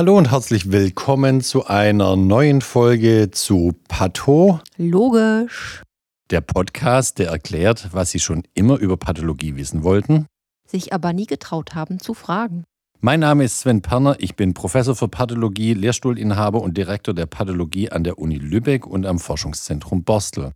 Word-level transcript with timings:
Hallo 0.00 0.16
und 0.16 0.30
herzlich 0.30 0.72
willkommen 0.72 1.42
zu 1.42 1.66
einer 1.66 2.16
neuen 2.16 2.62
Folge 2.62 3.30
zu 3.32 3.74
Patho. 3.86 4.60
Logisch. 4.78 5.82
Der 6.30 6.40
Podcast, 6.40 7.18
der 7.18 7.28
erklärt, 7.28 7.90
was 7.92 8.10
Sie 8.10 8.18
schon 8.18 8.44
immer 8.54 8.78
über 8.78 8.96
Pathologie 8.96 9.56
wissen 9.56 9.82
wollten, 9.82 10.24
sich 10.66 10.94
aber 10.94 11.12
nie 11.12 11.26
getraut 11.26 11.74
haben 11.74 12.00
zu 12.00 12.14
fragen. 12.14 12.64
Mein 13.00 13.20
Name 13.20 13.44
ist 13.44 13.60
Sven 13.60 13.82
Perner, 13.82 14.16
ich 14.20 14.36
bin 14.36 14.54
Professor 14.54 14.96
für 14.96 15.08
Pathologie, 15.08 15.74
Lehrstuhlinhaber 15.74 16.62
und 16.62 16.78
Direktor 16.78 17.12
der 17.12 17.26
Pathologie 17.26 17.90
an 17.90 18.02
der 18.02 18.18
Uni 18.18 18.36
Lübeck 18.36 18.86
und 18.86 19.04
am 19.04 19.18
Forschungszentrum 19.18 20.02
Borstel. 20.02 20.52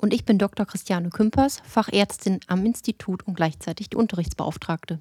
Und 0.00 0.14
ich 0.14 0.24
bin 0.24 0.38
Dr. 0.38 0.66
Christiane 0.66 1.10
Kümpers, 1.10 1.60
Fachärztin 1.64 2.38
am 2.46 2.64
Institut 2.64 3.26
und 3.26 3.34
gleichzeitig 3.34 3.90
die 3.90 3.96
Unterrichtsbeauftragte. 3.96 5.00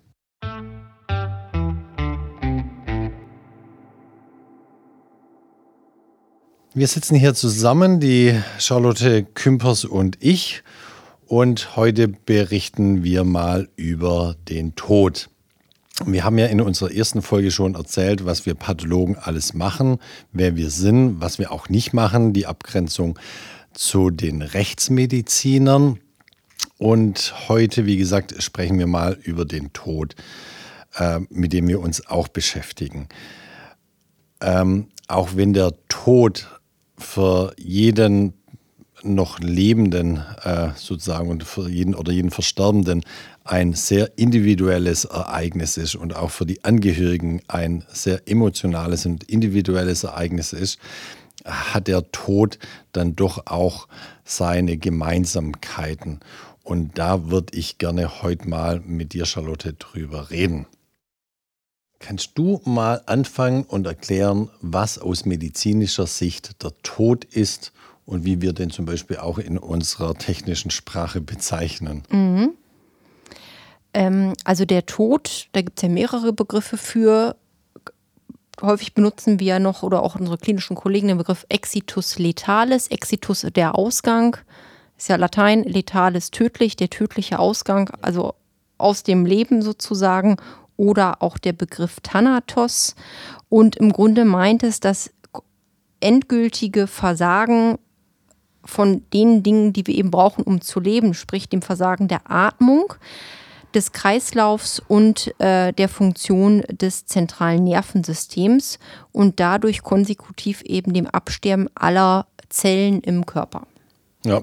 Wir 6.74 6.88
sitzen 6.88 7.16
hier 7.16 7.34
zusammen, 7.34 8.00
die 8.00 8.34
Charlotte 8.58 9.26
Kümpers 9.26 9.84
und 9.84 10.18
ich, 10.22 10.64
und 11.28 11.76
heute 11.76 12.08
berichten 12.08 13.04
wir 13.04 13.26
mal 13.26 13.68
über 13.76 14.38
den 14.48 14.74
Tod. 14.76 15.30
Wir 16.06 16.24
haben 16.24 16.38
ja 16.38 16.46
in 16.46 16.62
unserer 16.62 16.94
ersten 16.94 17.22
Folge 17.22 17.52
schon 17.52 17.76
erzählt, 17.76 18.26
was 18.26 18.46
wir 18.46 18.56
Pathologen 18.56 19.18
alles 19.18 19.54
machen, 19.54 19.98
wer 20.32 20.56
wir 20.56 20.70
sind, 20.70 21.20
was 21.20 21.40
wir 21.40 21.52
auch 21.52 21.68
nicht 21.68 21.92
machen, 21.92 22.32
die 22.32 22.46
Abgrenzung 22.46 23.20
zu 23.74 24.10
den 24.10 24.42
Rechtsmedizinern. 24.42 26.00
Und 26.78 27.50
heute, 27.50 27.86
wie 27.86 27.98
gesagt, 27.98 28.42
sprechen 28.42 28.80
wir 28.80 28.88
mal 28.88 29.20
über 29.22 29.44
den 29.44 29.74
Tod, 29.74 30.16
äh, 30.96 31.20
mit 31.30 31.52
dem 31.52 31.68
wir 31.68 31.82
uns 31.82 32.08
auch 32.08 32.30
beschäftigen. 32.30 33.10
Ähm, 34.40 34.88
auch 35.10 35.36
wenn 35.36 35.52
der 35.52 35.74
Tod 35.90 36.61
für 37.02 37.54
jeden 37.58 38.34
noch 39.04 39.40
Lebenden 39.40 40.24
äh, 40.44 40.70
sozusagen 40.76 41.30
und 41.30 41.44
für 41.44 41.70
jeden 41.70 41.96
oder 41.96 42.12
jeden 42.12 42.32
Versterbenden 42.32 43.04
ein 43.44 43.74
sehr 43.74 44.18
individuelles 44.18 45.06
Ereignis 45.06 45.78
ist 45.78 45.96
und 45.96 46.16
auch 46.16 46.30
für 46.30 46.46
die 46.46 46.64
Angehörigen 46.64 47.42
ein 47.48 47.84
sehr 47.92 48.22
emotionales 48.28 49.06
und 49.06 49.24
individuelles 49.24 50.04
Ereignis 50.04 50.54
ist, 50.54 50.80
hat 51.46 51.88
der 51.88 52.12
Tod 52.12 52.60
dann 52.92 53.16
doch 53.16 53.48
auch 53.48 53.88
seine 54.24 54.78
Gemeinsamkeiten. 54.78 56.20
Und 56.64 57.00
da 57.00 57.32
würde 57.32 57.58
ich 57.58 57.80
gerne 57.80 58.22
heute 58.22 58.48
mal 58.48 58.82
mit 58.82 59.14
dir, 59.14 59.26
Charlotte, 59.26 59.74
drüber 59.74 60.30
reden. 60.30 60.68
Kannst 62.02 62.32
du 62.36 62.60
mal 62.66 63.02
anfangen 63.06 63.64
und 63.64 63.86
erklären, 63.86 64.50
was 64.60 64.98
aus 64.98 65.26
medizinischer 65.26 66.08
Sicht 66.08 66.64
der 66.64 66.72
Tod 66.82 67.26
ist 67.26 67.72
und 68.06 68.26
wie 68.26 68.42
wir 68.42 68.54
den 68.54 68.72
zum 68.72 68.86
Beispiel 68.86 69.18
auch 69.18 69.38
in 69.38 69.60
unserer 69.60 70.16
technischen 70.16 70.72
Sprache 70.72 71.22
bezeichnen? 71.22 72.04
Mhm. 72.10 72.50
Ähm, 73.94 74.34
also 74.44 74.66
der 74.66 74.88
Tod, 74.88 75.48
da 75.52 75.62
gibt 75.62 75.78
es 75.78 75.84
ja 75.84 75.90
mehrere 75.90 76.34
Begriffe 76.34 76.78
für. 76.78 77.36
Häufig 78.62 78.94
benutzen 78.94 79.40
wir 79.40 79.60
noch 79.60 79.84
oder 79.84 80.02
auch 80.02 80.16
unsere 80.16 80.38
klinischen 80.38 80.76
Kollegen 80.76 81.08
den 81.08 81.18
Begriff 81.18 81.46
Exitus 81.50 82.18
letalis. 82.18 82.88
Exitus 82.88 83.46
der 83.56 83.76
Ausgang, 83.76 84.38
ist 84.98 85.10
ja 85.10 85.16
Latein, 85.18 85.64
letalis 85.64 86.32
tödlich, 86.32 86.76
der 86.76 86.90
tödliche 86.90 87.40
Ausgang, 87.40 87.90
also 88.02 88.34
aus 88.78 89.04
dem 89.04 89.26
Leben 89.26 89.62
sozusagen 89.62 90.38
oder 90.82 91.22
auch 91.22 91.38
der 91.38 91.54
Begriff 91.54 92.00
Thanatos. 92.02 92.96
Und 93.50 93.76
im 93.76 93.94
Grunde 93.94 94.26
meint 94.26 94.64
es 94.64 94.80
das 94.80 95.12
endgültige 96.00 96.88
Versagen 96.88 97.78
von 98.66 99.04
den 99.14 99.44
Dingen, 99.44 99.74
die 99.74 99.86
wir 99.86 99.94
eben 99.94 100.10
brauchen, 100.10 100.44
um 100.44 100.60
zu 100.60 100.80
leben, 100.80 101.14
sprich 101.14 101.48
dem 101.50 101.62
Versagen 101.62 102.08
der 102.08 102.32
Atmung, 102.32 102.96
des 103.76 103.92
Kreislaufs 103.92 104.80
und 104.80 105.40
äh, 105.40 105.72
der 105.72 105.88
Funktion 105.88 106.62
des 106.62 107.06
zentralen 107.06 107.64
Nervensystems 107.64 108.80
und 109.12 109.40
dadurch 109.40 109.84
konsekutiv 109.84 110.64
eben 110.64 110.94
dem 110.94 111.06
Absterben 111.06 111.70
aller 111.76 112.26
Zellen 112.50 113.02
im 113.02 113.28
Körper. 113.28 113.68
Ja, 114.26 114.42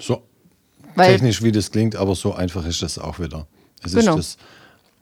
so 0.00 0.22
Weil, 0.94 1.12
technisch 1.12 1.42
wie 1.42 1.50
das 1.50 1.72
klingt, 1.72 1.96
aber 1.96 2.14
so 2.14 2.32
einfach 2.32 2.64
ist 2.64 2.80
das 2.80 2.96
auch 2.96 3.18
wieder. 3.18 3.48
Es 3.82 3.92
genau. 3.92 4.16
ist 4.16 4.36
das 4.38 4.44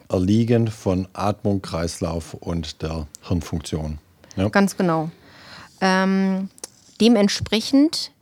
Erliegen 0.09 0.69
von 0.69 1.07
Atmung, 1.13 1.63
Kreislauf 1.63 2.35
und 2.35 2.83
der 2.83 3.07
Hirnfunktion. 3.23 3.99
Ja. 4.37 4.49
Ganz 4.49 4.77
genau. 4.77 5.11
Ähm, 5.81 6.49
dementsprechend 7.01 8.13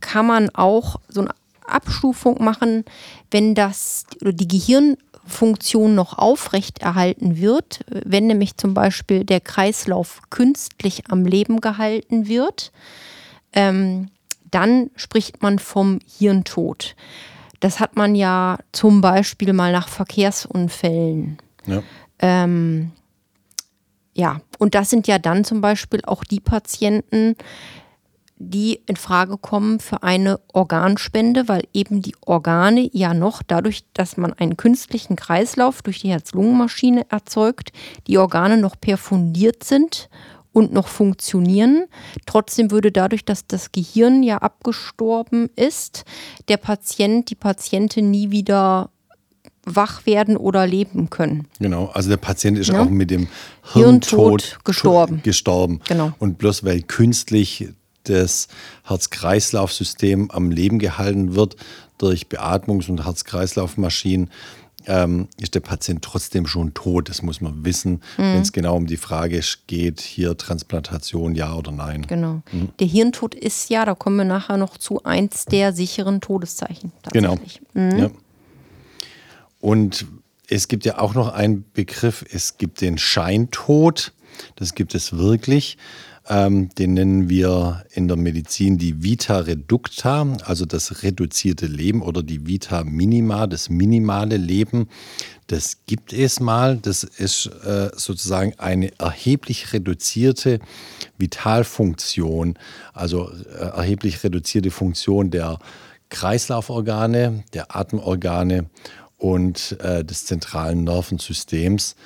kann 0.00 0.26
man 0.26 0.50
auch 0.50 1.00
so 1.08 1.22
eine 1.22 1.30
Abstufung 1.66 2.42
machen, 2.42 2.84
wenn 3.30 3.54
das 3.54 4.04
oder 4.20 4.32
die 4.32 4.48
Gehirnfunktion 4.48 5.94
noch 5.94 6.18
aufrechterhalten 6.18 7.38
wird, 7.38 7.84
wenn 7.88 8.26
nämlich 8.26 8.56
zum 8.56 8.74
Beispiel 8.74 9.24
der 9.24 9.40
Kreislauf 9.40 10.20
künstlich 10.30 11.04
am 11.08 11.24
Leben 11.24 11.60
gehalten 11.60 12.28
wird, 12.28 12.72
ähm, 13.52 14.10
dann 14.50 14.90
spricht 14.96 15.42
man 15.42 15.58
vom 15.58 16.00
Hirntod. 16.18 16.94
Das 17.62 17.78
hat 17.78 17.94
man 17.94 18.16
ja 18.16 18.58
zum 18.72 19.00
Beispiel 19.00 19.52
mal 19.52 19.70
nach 19.70 19.86
Verkehrsunfällen. 19.86 21.38
Ja. 21.64 21.80
Ähm, 22.18 22.90
ja, 24.14 24.40
und 24.58 24.74
das 24.74 24.90
sind 24.90 25.06
ja 25.06 25.20
dann 25.20 25.44
zum 25.44 25.60
Beispiel 25.60 26.00
auch 26.04 26.24
die 26.24 26.40
Patienten, 26.40 27.36
die 28.36 28.80
in 28.86 28.96
Frage 28.96 29.38
kommen 29.38 29.78
für 29.78 30.02
eine 30.02 30.40
Organspende, 30.52 31.46
weil 31.46 31.62
eben 31.72 32.02
die 32.02 32.16
Organe 32.26 32.90
ja 32.92 33.14
noch 33.14 33.44
dadurch, 33.44 33.84
dass 33.94 34.16
man 34.16 34.32
einen 34.32 34.56
künstlichen 34.56 35.14
Kreislauf 35.14 35.82
durch 35.82 36.00
die 36.00 36.10
Herz-Lungen-Maschine 36.10 37.06
erzeugt, 37.10 37.70
die 38.08 38.18
Organe 38.18 38.56
noch 38.56 38.74
perfundiert 38.80 39.62
sind 39.62 40.08
und 40.52 40.72
noch 40.72 40.88
funktionieren. 40.88 41.86
Trotzdem 42.26 42.70
würde 42.70 42.92
dadurch, 42.92 43.24
dass 43.24 43.46
das 43.46 43.72
Gehirn 43.72 44.22
ja 44.22 44.38
abgestorben 44.38 45.48
ist, 45.56 46.04
der 46.48 46.56
Patient, 46.56 47.30
die 47.30 47.34
Patientin 47.34 48.10
nie 48.10 48.30
wieder 48.30 48.90
wach 49.64 50.06
werden 50.06 50.36
oder 50.36 50.66
leben 50.66 51.08
können. 51.10 51.46
Genau, 51.60 51.86
also 51.94 52.08
der 52.08 52.16
Patient 52.16 52.58
ist 52.58 52.70
ja? 52.70 52.82
auch 52.82 52.90
mit 52.90 53.10
dem 53.10 53.28
Hirntod, 53.72 54.42
Hirntod 54.42 54.64
gestorben. 54.64 55.22
gestorben. 55.22 55.80
Genau. 55.86 56.12
Und 56.18 56.38
bloß 56.38 56.64
weil 56.64 56.82
künstlich 56.82 57.68
das 58.04 58.48
Herz-Kreislauf-System 58.84 60.30
am 60.32 60.50
Leben 60.50 60.80
gehalten 60.80 61.34
wird 61.34 61.56
durch 61.98 62.26
Beatmungs- 62.26 62.90
und 62.90 63.04
Herz-Kreislauf-Maschinen, 63.04 64.30
ähm, 64.86 65.28
ist 65.40 65.54
der 65.54 65.60
Patient 65.60 66.02
trotzdem 66.02 66.46
schon 66.46 66.74
tot. 66.74 67.08
Das 67.08 67.22
muss 67.22 67.40
man 67.40 67.64
wissen, 67.64 68.02
mhm. 68.16 68.22
wenn 68.22 68.42
es 68.42 68.52
genau 68.52 68.76
um 68.76 68.86
die 68.86 68.96
Frage 68.96 69.40
geht, 69.66 70.00
hier 70.00 70.36
Transplantation, 70.36 71.34
ja 71.34 71.54
oder 71.54 71.72
nein. 71.72 72.06
Genau. 72.06 72.42
Mhm. 72.52 72.70
Der 72.78 72.86
Hirntod 72.86 73.34
ist 73.34 73.70
ja, 73.70 73.84
da 73.84 73.94
kommen 73.94 74.16
wir 74.16 74.24
nachher 74.24 74.56
noch 74.56 74.76
zu, 74.76 75.02
eins 75.04 75.44
der 75.44 75.72
sicheren 75.72 76.20
Todeszeichen. 76.20 76.92
Genau. 77.12 77.36
Mhm. 77.74 77.98
Ja. 77.98 78.10
Und 79.60 80.06
es 80.48 80.68
gibt 80.68 80.84
ja 80.84 80.98
auch 80.98 81.14
noch 81.14 81.32
einen 81.32 81.64
Begriff, 81.72 82.24
es 82.30 82.58
gibt 82.58 82.80
den 82.80 82.98
Scheintod. 82.98 84.12
Das 84.56 84.74
gibt 84.74 84.94
es 84.94 85.16
wirklich. 85.16 85.78
Ähm, 86.28 86.68
den 86.76 86.94
nennen 86.94 87.28
wir 87.28 87.84
in 87.90 88.06
der 88.06 88.16
Medizin 88.16 88.78
die 88.78 89.02
Vita 89.02 89.38
Reducta, 89.38 90.36
also 90.44 90.64
das 90.64 91.02
reduzierte 91.02 91.66
Leben 91.66 92.00
oder 92.00 92.22
die 92.22 92.46
Vita 92.46 92.84
Minima, 92.84 93.48
das 93.48 93.68
minimale 93.68 94.36
Leben. 94.36 94.88
Das 95.48 95.78
gibt 95.86 96.12
es 96.12 96.38
mal. 96.38 96.78
Das 96.78 97.02
ist 97.02 97.46
äh, 97.64 97.90
sozusagen 97.96 98.54
eine 98.58 98.92
erheblich 98.98 99.72
reduzierte 99.72 100.60
Vitalfunktion, 101.18 102.56
also 102.92 103.30
äh, 103.30 103.76
erheblich 103.76 104.22
reduzierte 104.22 104.70
Funktion 104.70 105.30
der 105.30 105.58
Kreislauforgane, 106.08 107.42
der 107.52 107.74
Atemorgane 107.74 108.66
und 109.18 109.76
äh, 109.80 110.04
des 110.04 110.26
zentralen 110.26 110.84
Nervensystems 110.84 111.96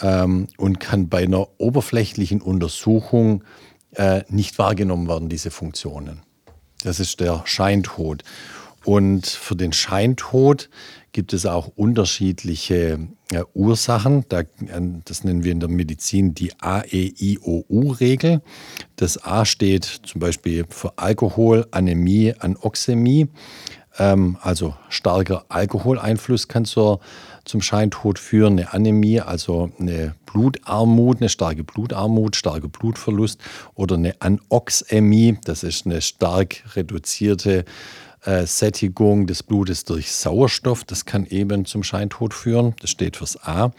ähm, 0.00 0.48
und 0.56 0.80
kann 0.80 1.08
bei 1.08 1.24
einer 1.24 1.48
oberflächlichen 1.58 2.40
Untersuchung 2.40 3.44
äh, 3.92 4.22
nicht 4.28 4.58
wahrgenommen 4.58 5.08
werden, 5.08 5.28
diese 5.28 5.50
Funktionen. 5.50 6.22
Das 6.82 7.00
ist 7.00 7.20
der 7.20 7.42
Scheintod. 7.44 8.24
Und 8.84 9.26
für 9.26 9.56
den 9.56 9.72
Scheintod 9.72 10.70
gibt 11.12 11.32
es 11.32 11.44
auch 11.44 11.68
unterschiedliche 11.76 13.08
äh, 13.30 13.42
Ursachen. 13.52 14.24
Da, 14.28 14.40
äh, 14.40 14.46
das 15.04 15.24
nennen 15.24 15.44
wir 15.44 15.52
in 15.52 15.60
der 15.60 15.68
Medizin 15.68 16.34
die 16.34 16.52
AEIOU-Regel. 16.60 18.40
Das 18.96 19.22
A 19.22 19.44
steht 19.44 19.84
zum 19.84 20.20
Beispiel 20.20 20.64
für 20.70 20.96
Alkohol, 20.96 21.66
Anämie, 21.72 22.34
Anoxämie. 22.38 23.28
Ähm, 23.98 24.38
also 24.40 24.74
starker 24.88 25.44
Alkoholeinfluss 25.48 26.48
kann 26.48 26.64
zur 26.64 27.00
zum 27.44 27.62
Scheintod 27.62 28.18
führen. 28.18 28.58
Eine 28.58 28.72
Anämie, 28.72 29.20
also 29.20 29.70
eine 29.78 30.14
Blutarmut, 30.26 31.20
eine 31.20 31.28
starke 31.28 31.64
Blutarmut, 31.64 32.36
starker 32.36 32.68
Blutverlust 32.68 33.40
oder 33.74 33.96
eine 33.96 34.20
Anoxämie, 34.20 35.38
das 35.44 35.62
ist 35.62 35.86
eine 35.86 36.00
stark 36.00 36.76
reduzierte 36.76 37.64
äh, 38.24 38.46
Sättigung 38.46 39.26
des 39.26 39.42
Blutes 39.42 39.84
durch 39.84 40.12
Sauerstoff. 40.12 40.84
Das 40.84 41.04
kann 41.04 41.26
eben 41.26 41.64
zum 41.64 41.82
Scheintod 41.82 42.34
führen. 42.34 42.74
Das 42.80 42.90
steht 42.90 43.16
fürs 43.16 43.42
A. 43.44 43.72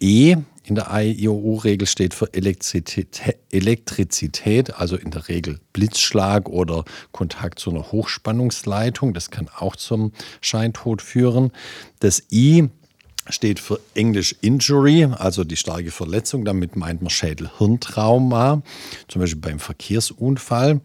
E 0.00 0.36
in 0.68 0.74
der 0.74 0.92
AIOU-Regel 0.92 1.88
steht 1.88 2.12
für 2.12 2.28
Elektrizität, 2.34 4.74
also 4.74 4.96
in 4.96 5.10
der 5.10 5.28
Regel 5.28 5.60
Blitzschlag 5.72 6.50
oder 6.50 6.84
Kontakt 7.10 7.58
zu 7.58 7.70
einer 7.70 7.90
Hochspannungsleitung. 7.90 9.14
Das 9.14 9.30
kann 9.30 9.48
auch 9.56 9.76
zum 9.76 10.12
Scheintod 10.42 11.00
führen. 11.00 11.52
Das 12.00 12.22
I 12.30 12.68
steht 13.30 13.60
für 13.60 13.80
Englisch 13.94 14.34
Injury, 14.40 15.04
also 15.04 15.44
die 15.44 15.56
starke 15.56 15.90
Verletzung. 15.90 16.44
Damit 16.44 16.76
meint 16.76 17.02
man 17.02 17.10
Schädel-Hirntrauma, 17.10 18.62
zum 19.08 19.20
Beispiel 19.20 19.40
beim 19.40 19.58
Verkehrsunfall. 19.58 20.80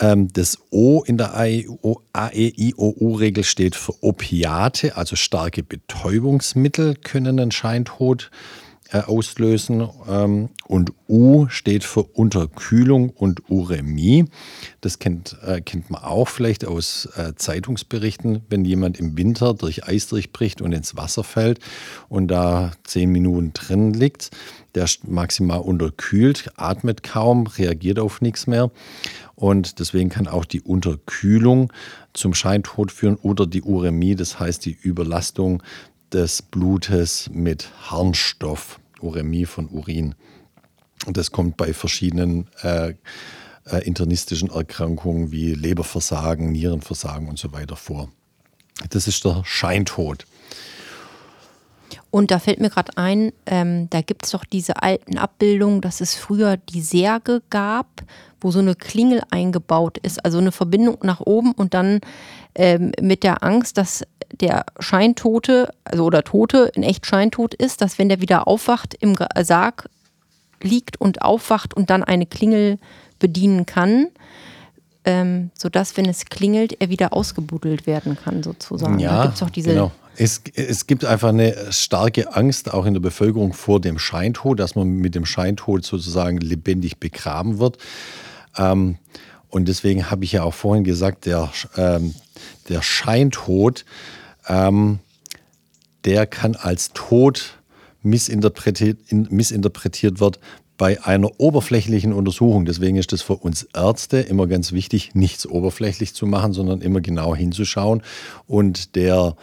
Ähm, 0.00 0.32
das 0.32 0.58
O 0.70 1.02
in 1.02 1.18
der 1.18 1.34
AEIOU-Regel 1.34 3.44
steht 3.44 3.76
für 3.76 3.94
Opiate, 4.02 4.96
also 4.96 5.16
starke 5.16 5.62
Betäubungsmittel 5.62 6.96
können 6.96 7.38
einen 7.38 7.52
Scheintod 7.52 8.30
äh, 8.32 8.63
auslösen. 8.92 9.88
Ähm, 10.08 10.50
und 10.66 10.92
U 11.08 11.46
steht 11.48 11.84
für 11.84 12.02
Unterkühlung 12.02 13.10
und 13.10 13.50
Uremie. 13.50 14.26
Das 14.80 14.98
kennt, 14.98 15.36
äh, 15.42 15.60
kennt 15.60 15.90
man 15.90 16.02
auch 16.02 16.28
vielleicht 16.28 16.64
aus 16.64 17.06
äh, 17.16 17.34
Zeitungsberichten, 17.34 18.42
wenn 18.48 18.64
jemand 18.64 18.98
im 18.98 19.16
Winter 19.16 19.54
durch 19.54 19.86
Eis 19.86 20.08
durchbricht 20.08 20.62
und 20.62 20.72
ins 20.72 20.96
Wasser 20.96 21.24
fällt 21.24 21.60
und 22.08 22.28
da 22.28 22.72
zehn 22.84 23.10
Minuten 23.10 23.52
drin 23.52 23.92
liegt. 23.92 24.30
Der 24.74 24.88
maximal 25.06 25.60
unterkühlt, 25.60 26.50
atmet 26.56 27.02
kaum, 27.02 27.46
reagiert 27.46 27.98
auf 27.98 28.20
nichts 28.20 28.46
mehr. 28.46 28.70
Und 29.34 29.78
deswegen 29.78 30.10
kann 30.10 30.28
auch 30.28 30.44
die 30.44 30.62
Unterkühlung 30.62 31.72
zum 32.12 32.34
Scheintod 32.34 32.92
führen 32.92 33.16
oder 33.16 33.46
die 33.46 33.62
Uremie, 33.62 34.14
das 34.14 34.38
heißt 34.38 34.64
die 34.64 34.76
Überlastung 34.80 35.62
des 36.14 36.42
Blutes 36.42 37.28
mit 37.32 37.68
Harnstoff, 37.90 38.78
Uremie 39.00 39.44
von 39.44 39.68
Urin. 39.68 40.14
Und 41.06 41.16
das 41.16 41.32
kommt 41.32 41.56
bei 41.56 41.74
verschiedenen 41.74 42.48
äh, 42.62 42.94
äh, 43.66 43.84
internistischen 43.84 44.50
Erkrankungen 44.50 45.32
wie 45.32 45.54
Leberversagen, 45.54 46.52
Nierenversagen 46.52 47.28
und 47.28 47.38
so 47.38 47.52
weiter 47.52 47.76
vor. 47.76 48.10
Das 48.90 49.06
ist 49.06 49.24
der 49.24 49.42
Scheintod. 49.44 50.24
Und 52.10 52.30
da 52.30 52.38
fällt 52.38 52.60
mir 52.60 52.70
gerade 52.70 52.96
ein, 52.96 53.32
ähm, 53.46 53.90
da 53.90 54.00
gibt 54.00 54.24
es 54.24 54.30
doch 54.30 54.44
diese 54.44 54.82
alten 54.82 55.18
Abbildungen, 55.18 55.80
dass 55.80 56.00
es 56.00 56.14
früher 56.14 56.56
die 56.56 56.80
Särge 56.80 57.42
gab, 57.50 58.02
wo 58.40 58.50
so 58.50 58.60
eine 58.60 58.74
Klingel 58.74 59.22
eingebaut 59.30 59.98
ist, 59.98 60.24
also 60.24 60.38
eine 60.38 60.52
Verbindung 60.52 60.98
nach 61.02 61.20
oben 61.20 61.52
und 61.52 61.74
dann 61.74 62.00
ähm, 62.54 62.92
mit 63.00 63.22
der 63.22 63.42
Angst, 63.42 63.78
dass 63.78 64.04
der 64.40 64.64
Scheintote, 64.78 65.72
also 65.84 66.04
oder 66.04 66.22
Tote 66.22 66.70
in 66.74 66.82
echt 66.82 67.06
Scheintot 67.06 67.54
ist, 67.54 67.80
dass 67.80 67.98
wenn 67.98 68.08
der 68.08 68.20
wieder 68.20 68.48
aufwacht, 68.48 68.94
im 68.94 69.16
Sarg 69.42 69.88
liegt 70.60 71.00
und 71.00 71.22
aufwacht 71.22 71.74
und 71.74 71.90
dann 71.90 72.02
eine 72.02 72.26
Klingel 72.26 72.78
bedienen 73.18 73.66
kann, 73.66 74.08
ähm, 75.04 75.50
sodass, 75.54 75.96
wenn 75.96 76.06
es 76.06 76.24
klingelt, 76.24 76.80
er 76.80 76.88
wieder 76.88 77.12
ausgebuddelt 77.12 77.86
werden 77.86 78.16
kann, 78.16 78.42
sozusagen. 78.42 78.98
Ja, 78.98 79.18
da 79.18 79.22
gibt's 79.26 79.42
auch 79.42 79.50
diese 79.50 79.70
genau. 79.70 79.92
Es, 80.16 80.42
es 80.54 80.86
gibt 80.86 81.04
einfach 81.04 81.30
eine 81.30 81.56
starke 81.70 82.36
Angst 82.36 82.72
auch 82.72 82.86
in 82.86 82.94
der 82.94 83.00
Bevölkerung 83.00 83.52
vor 83.52 83.80
dem 83.80 83.98
Scheintod, 83.98 84.60
dass 84.60 84.76
man 84.76 84.88
mit 84.88 85.16
dem 85.16 85.26
Scheintod 85.26 85.84
sozusagen 85.84 86.38
lebendig 86.38 86.98
begraben 86.98 87.58
wird. 87.58 87.78
Ähm, 88.56 88.96
und 89.54 89.68
deswegen 89.68 90.10
habe 90.10 90.24
ich 90.24 90.32
ja 90.32 90.42
auch 90.42 90.52
vorhin 90.52 90.82
gesagt, 90.82 91.26
der, 91.26 91.48
ähm, 91.76 92.16
der 92.68 92.82
Scheintod, 92.82 93.84
ähm, 94.48 94.98
der 96.04 96.26
kann 96.26 96.56
als 96.56 96.90
Tod 96.92 97.56
missinterpretiert, 98.02 98.98
in, 99.06 99.28
missinterpretiert 99.30 100.18
wird 100.18 100.40
bei 100.76 101.00
einer 101.04 101.30
oberflächlichen 101.38 102.12
Untersuchung. 102.12 102.64
Deswegen 102.64 102.96
ist 102.96 103.12
es 103.12 103.22
für 103.22 103.36
uns 103.36 103.62
Ärzte 103.72 104.18
immer 104.18 104.48
ganz 104.48 104.72
wichtig, 104.72 105.14
nichts 105.14 105.46
oberflächlich 105.46 106.14
zu 106.14 106.26
machen, 106.26 106.52
sondern 106.52 106.80
immer 106.80 107.00
genau 107.00 107.36
hinzuschauen. 107.36 108.02
Und 108.48 108.96
der 108.96 109.36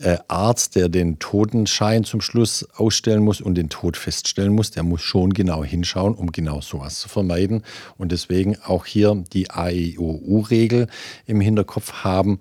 äh, 0.00 0.18
Arzt, 0.28 0.76
der 0.76 0.88
den 0.88 1.18
Totenschein 1.18 2.04
zum 2.04 2.20
Schluss 2.20 2.66
ausstellen 2.76 3.22
muss 3.22 3.40
und 3.40 3.56
den 3.56 3.68
Tod 3.68 3.96
feststellen 3.96 4.52
muss, 4.52 4.70
der 4.70 4.82
muss 4.82 5.02
schon 5.02 5.34
genau 5.34 5.64
hinschauen, 5.64 6.14
um 6.14 6.30
genau 6.32 6.60
sowas 6.60 7.00
zu 7.00 7.08
vermeiden. 7.08 7.62
Und 7.96 8.12
deswegen 8.12 8.56
auch 8.62 8.86
hier 8.86 9.24
die 9.32 9.50
AEOU-Regel 9.50 10.86
im 11.26 11.40
Hinterkopf 11.40 12.04
haben, 12.04 12.40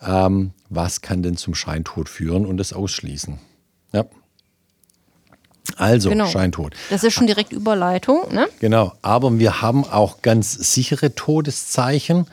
ähm, 0.00 0.52
was 0.70 1.02
kann 1.02 1.22
denn 1.22 1.36
zum 1.36 1.54
Scheintod 1.54 2.08
führen 2.08 2.46
und 2.46 2.60
es 2.60 2.72
ausschließen. 2.72 3.38
Ja. 3.92 4.06
Also 5.76 6.10
genau. 6.10 6.26
Scheintod. 6.26 6.74
Das 6.90 7.04
ist 7.04 7.14
schon 7.14 7.26
direkt 7.26 7.52
Überleitung. 7.52 8.32
Ne? 8.32 8.48
Genau, 8.60 8.92
aber 9.02 9.38
wir 9.38 9.62
haben 9.62 9.84
auch 9.84 10.22
ganz 10.22 10.52
sichere 10.52 11.14
Todeszeichen 11.14 12.26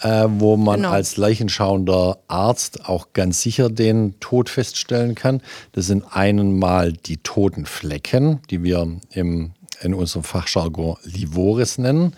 äh, 0.00 0.26
wo 0.28 0.56
man 0.56 0.76
genau. 0.76 0.90
als 0.90 1.16
leichenschauender 1.16 2.18
Arzt 2.28 2.88
auch 2.88 3.08
ganz 3.12 3.40
sicher 3.40 3.70
den 3.70 4.18
Tod 4.20 4.48
feststellen 4.48 5.14
kann. 5.14 5.40
Das 5.72 5.86
sind 5.86 6.04
einmal 6.10 6.92
die 6.92 7.18
toten 7.18 7.66
Flecken, 7.66 8.40
die 8.50 8.62
wir 8.62 8.86
im, 9.10 9.52
in 9.80 9.94
unserem 9.94 10.24
Fachjargon 10.24 10.96
Livores 11.04 11.78
nennen. 11.78 12.14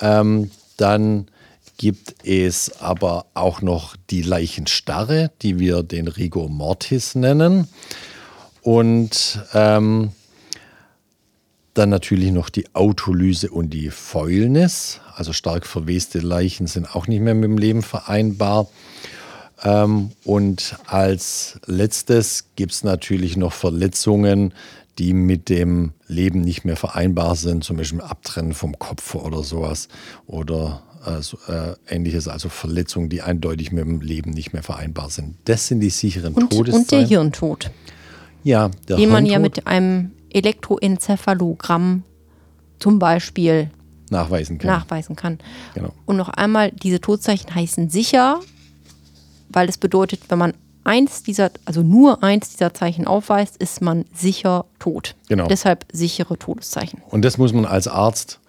Ähm, 0.00 0.50
dann 0.76 1.28
gibt 1.76 2.16
es 2.24 2.80
aber 2.80 3.26
auch 3.34 3.62
noch 3.62 3.96
die 4.10 4.22
Leichenstarre, 4.22 5.30
die 5.42 5.58
wir 5.58 5.82
den 5.82 6.08
Rigor 6.08 6.48
Mortis 6.48 7.14
nennen. 7.14 7.68
Und 8.62 9.40
ähm, 9.54 10.10
dann 11.78 11.90
natürlich 11.90 12.32
noch 12.32 12.50
die 12.50 12.66
Autolyse 12.74 13.50
und 13.50 13.70
die 13.70 13.90
Fäulnis. 13.90 15.00
Also 15.14 15.32
stark 15.32 15.66
verweste 15.66 16.18
Leichen 16.18 16.66
sind 16.66 16.94
auch 16.94 17.06
nicht 17.06 17.20
mehr 17.20 17.34
mit 17.34 17.44
dem 17.44 17.58
Leben 17.58 17.82
vereinbar. 17.82 18.68
Ähm, 19.62 20.10
und 20.24 20.76
als 20.86 21.60
letztes 21.66 22.46
gibt 22.56 22.72
es 22.72 22.84
natürlich 22.84 23.36
noch 23.36 23.52
Verletzungen, 23.52 24.54
die 24.98 25.12
mit 25.12 25.48
dem 25.48 25.92
Leben 26.08 26.40
nicht 26.40 26.64
mehr 26.64 26.76
vereinbar 26.76 27.36
sind, 27.36 27.62
zum 27.62 27.76
Beispiel 27.76 28.00
Abtrennen 28.00 28.52
vom 28.52 28.78
Kopf 28.78 29.14
oder 29.14 29.44
sowas 29.44 29.88
oder 30.26 30.82
äh, 31.06 31.52
äh, 31.52 31.74
ähnliches, 31.88 32.26
also 32.26 32.48
Verletzungen, 32.48 33.08
die 33.08 33.22
eindeutig 33.22 33.70
mit 33.70 33.84
dem 33.84 34.00
Leben 34.00 34.30
nicht 34.30 34.52
mehr 34.52 34.64
vereinbar 34.64 35.10
sind. 35.10 35.36
Das 35.44 35.68
sind 35.68 35.80
die 35.80 35.90
sicheren 35.90 36.34
und, 36.34 36.50
Todeszeichen. 36.50 36.80
Und 36.80 36.90
der 36.90 37.06
Hirntod. 37.06 37.70
Ja, 38.42 38.70
der 38.88 38.96
Den 38.96 39.10
man 39.10 39.26
ja 39.26 39.38
mit 39.38 39.66
einem 39.66 40.12
Elektroenzephalogramm 40.30 42.02
zum 42.78 42.98
Beispiel 42.98 43.70
nachweisen 44.10 44.58
kann. 44.58 44.70
Nachweisen 44.70 45.16
kann. 45.16 45.38
Genau. 45.74 45.92
Und 46.06 46.16
noch 46.16 46.28
einmal, 46.28 46.70
diese 46.72 47.00
Todzeichen 47.00 47.54
heißen 47.54 47.90
sicher, 47.90 48.40
weil 49.48 49.68
es 49.68 49.78
bedeutet, 49.78 50.20
wenn 50.28 50.38
man 50.38 50.54
eins 50.84 51.22
dieser, 51.22 51.50
also 51.64 51.82
nur 51.82 52.22
eins 52.22 52.50
dieser 52.50 52.72
Zeichen 52.72 53.06
aufweist, 53.06 53.56
ist 53.58 53.82
man 53.82 54.04
sicher 54.14 54.64
tot. 54.78 55.14
Genau. 55.28 55.46
Deshalb 55.46 55.86
sichere 55.92 56.38
Todeszeichen. 56.38 57.02
Und 57.08 57.24
das 57.24 57.38
muss 57.38 57.52
man 57.52 57.66
als 57.66 57.88
Arzt 57.88 58.40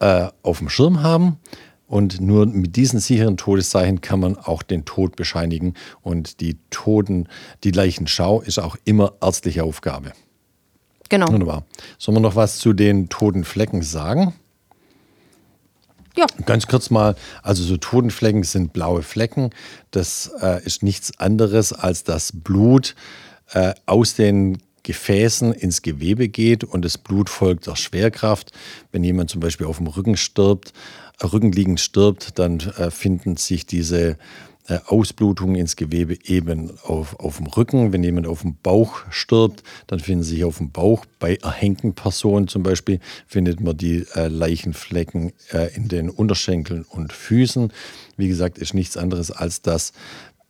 äh, 0.00 0.28
auf 0.42 0.58
dem 0.58 0.68
Schirm 0.68 1.02
haben. 1.02 1.38
Und 1.86 2.22
nur 2.22 2.46
mit 2.46 2.76
diesen 2.76 3.00
sicheren 3.00 3.36
Todeszeichen 3.36 4.00
kann 4.00 4.18
man 4.18 4.38
auch 4.38 4.62
den 4.62 4.86
Tod 4.86 5.14
bescheinigen. 5.14 5.74
Und 6.00 6.40
die 6.40 6.56
Toten, 6.70 7.28
die 7.64 7.70
Leichenschau 7.70 8.40
ist 8.40 8.58
auch 8.58 8.76
immer 8.84 9.12
ärztliche 9.20 9.62
Aufgabe. 9.62 10.12
Genau. 11.12 11.30
Wunderbar. 11.30 11.66
Sollen 11.98 12.16
wir 12.16 12.20
noch 12.22 12.36
was 12.36 12.56
zu 12.56 12.72
den 12.72 13.10
toten 13.10 13.44
Flecken 13.44 13.82
sagen? 13.82 14.32
Ja. 16.16 16.24
Ganz 16.46 16.66
kurz 16.66 16.88
mal, 16.88 17.16
also 17.42 17.62
so 17.62 17.76
Totenflecken 17.76 18.44
sind 18.44 18.72
blaue 18.72 19.02
Flecken. 19.02 19.50
Das 19.90 20.30
äh, 20.40 20.64
ist 20.64 20.82
nichts 20.82 21.18
anderes, 21.18 21.74
als 21.74 22.04
das 22.04 22.32
Blut 22.32 22.94
äh, 23.52 23.74
aus 23.84 24.14
den 24.14 24.62
Gefäßen 24.84 25.52
ins 25.52 25.82
Gewebe 25.82 26.28
geht 26.28 26.64
und 26.64 26.82
das 26.82 26.96
Blut 26.96 27.28
folgt 27.28 27.66
der 27.66 27.76
Schwerkraft. 27.76 28.52
Wenn 28.90 29.04
jemand 29.04 29.28
zum 29.28 29.42
Beispiel 29.42 29.66
auf 29.66 29.76
dem 29.76 29.88
Rücken 29.88 30.16
stirbt, 30.16 30.72
äh, 31.20 31.26
rückenliegend 31.26 31.78
stirbt, 31.78 32.38
dann 32.38 32.60
äh, 32.60 32.90
finden 32.90 33.36
sich 33.36 33.66
diese 33.66 34.16
Ausblutungen 34.86 35.56
ins 35.56 35.76
Gewebe 35.76 36.16
eben 36.24 36.70
auf, 36.84 37.18
auf 37.18 37.38
dem 37.38 37.46
Rücken. 37.46 37.92
Wenn 37.92 38.04
jemand 38.04 38.26
auf 38.26 38.42
dem 38.42 38.56
Bauch 38.62 39.00
stirbt, 39.10 39.62
dann 39.88 39.98
finden 39.98 40.22
sich 40.22 40.44
auf 40.44 40.58
dem 40.58 40.70
Bauch. 40.70 41.04
Bei 41.18 41.36
erhängten 41.36 41.94
Personen 41.94 42.48
zum 42.48 42.62
Beispiel 42.62 43.00
findet 43.26 43.60
man 43.60 43.76
die 43.76 44.06
äh, 44.14 44.28
Leichenflecken 44.28 45.32
äh, 45.52 45.74
in 45.74 45.88
den 45.88 46.10
Unterschenkeln 46.10 46.84
und 46.88 47.12
Füßen. 47.12 47.72
Wie 48.16 48.28
gesagt, 48.28 48.58
ist 48.58 48.74
nichts 48.74 48.96
anderes 48.96 49.30
als 49.32 49.62
dass 49.62 49.92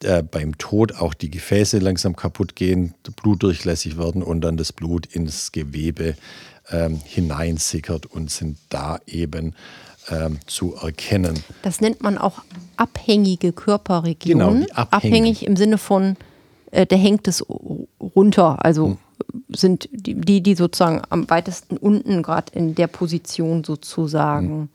äh, 0.05 0.23
beim 0.23 0.59
Tod 0.59 0.97
auch 0.97 1.15
die 1.15 1.31
Gefäße 1.31 1.79
langsam 1.79 2.17
kaputt 2.17 2.57
gehen, 2.57 2.95
blutdurchlässig 3.23 3.97
werden 3.97 4.23
und 4.23 4.41
dann 4.41 4.57
das 4.57 4.73
Blut 4.73 5.07
ins 5.07 5.53
Gewebe 5.53 6.17
ähm, 6.71 7.01
hineinsickert 7.05 8.07
und 8.07 8.31
sind 8.31 8.59
da 8.69 8.99
eben 9.07 9.55
ähm, 10.13 10.39
zu 10.47 10.75
erkennen. 10.75 11.43
Das 11.63 11.81
nennt 11.81 12.03
man 12.03 12.19
auch 12.19 12.43
abhängige 12.77 13.53
Körperregionen. 13.53 14.49
Genau, 14.49 14.67
die 14.67 14.73
abhängigen. 14.73 15.15
Abhängig 15.17 15.47
im 15.47 15.57
Sinne 15.57 15.79
von, 15.79 16.17
äh, 16.71 16.87
der 16.87 16.99
hängt 16.99 17.27
es 17.29 17.45
runter. 18.01 18.65
Also 18.65 18.89
Hm. 18.89 18.97
sind 19.55 19.89
die, 19.93 20.43
die, 20.43 20.55
sozusagen 20.55 21.03
am 21.11 21.29
weitesten 21.31 21.77
unten 21.77 22.23
gerade 22.23 22.53
in 22.55 22.75
der 22.75 22.87
Position 22.87 23.65
sozusagen 23.65 24.69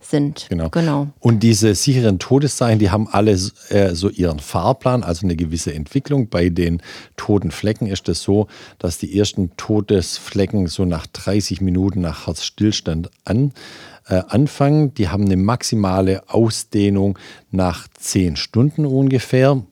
sind. 0.00 0.46
Genau. 0.48 0.68
genau. 0.70 1.08
Und 1.20 1.42
diese 1.42 1.74
sicheren 1.74 2.18
Todeszeichen, 2.18 2.78
die 2.78 2.90
haben 2.90 3.08
alle 3.08 3.32
äh, 3.32 3.94
so 3.94 4.08
ihren 4.08 4.38
Fahrplan, 4.38 5.02
also 5.02 5.26
eine 5.26 5.36
gewisse 5.36 5.74
Entwicklung. 5.74 6.28
Bei 6.28 6.48
den 6.48 6.82
toten 7.16 7.50
Flecken 7.50 7.86
ist 7.86 8.08
es 8.08 8.22
so, 8.22 8.46
dass 8.78 8.98
die 8.98 9.18
ersten 9.18 9.56
Todesflecken 9.56 10.66
so 10.68 10.84
nach 10.84 11.06
30 11.06 11.60
Minuten 11.60 12.00
nach 12.00 12.26
Herzstillstand 12.26 13.10
an, 13.24 13.52
äh, 14.08 14.22
anfangen. 14.28 14.94
Die 14.94 15.08
haben 15.08 15.24
eine 15.24 15.36
maximale 15.36 16.28
Ausdehnung 16.28 17.18
nach 17.50 17.88
10 17.88 18.36
Stunden 18.36 18.86
ungefähr, 18.86 19.62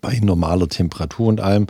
bei 0.00 0.18
normaler 0.20 0.68
Temperatur 0.68 1.28
und 1.28 1.40
allem. 1.40 1.66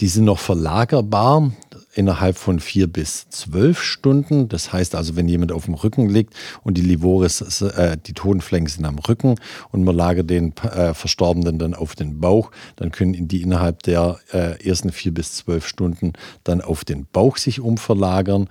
Die 0.00 0.08
sind 0.08 0.24
noch 0.24 0.38
verlagerbar 0.38 1.52
innerhalb 1.92 2.36
von 2.36 2.60
vier 2.60 2.86
bis 2.86 3.28
zwölf 3.30 3.82
Stunden. 3.82 4.48
Das 4.48 4.72
heißt 4.72 4.94
also, 4.94 5.16
wenn 5.16 5.28
jemand 5.28 5.52
auf 5.52 5.64
dem 5.64 5.74
Rücken 5.74 6.08
liegt 6.08 6.34
und 6.62 6.78
die 6.78 6.82
Livores, 6.82 7.60
äh, 7.62 7.96
die 7.98 8.12
Totenflecken 8.12 8.68
sind 8.68 8.84
am 8.84 8.98
Rücken 8.98 9.34
und 9.70 9.84
man 9.84 9.96
lagert 9.96 10.30
den 10.30 10.54
äh, 10.56 10.94
Verstorbenen 10.94 11.58
dann 11.58 11.74
auf 11.74 11.94
den 11.94 12.20
Bauch, 12.20 12.50
dann 12.76 12.92
können 12.92 13.28
die 13.28 13.42
innerhalb 13.42 13.82
der 13.82 14.18
äh, 14.32 14.66
ersten 14.66 14.92
vier 14.92 15.12
bis 15.12 15.34
zwölf 15.34 15.66
Stunden 15.66 16.12
dann 16.44 16.60
auf 16.60 16.84
den 16.84 17.06
Bauch 17.12 17.36
sich 17.36 17.60
umverlagern. 17.60 18.48